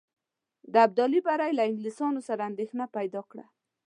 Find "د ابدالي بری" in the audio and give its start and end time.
0.73-1.51